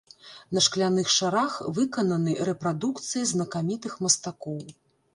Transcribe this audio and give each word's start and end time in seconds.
На 0.57 0.63
шкляных 0.67 1.11
шарах 1.15 1.59
выкананы 1.79 2.33
рэпрадукцыі 2.51 3.31
знакамітых 3.37 3.93
мастакоў. 4.09 4.63